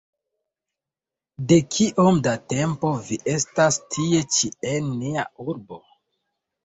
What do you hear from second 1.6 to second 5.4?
kiom da tempo vi estas tie ĉi en nia